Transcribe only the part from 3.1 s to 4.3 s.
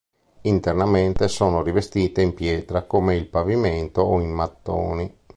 il pavimento o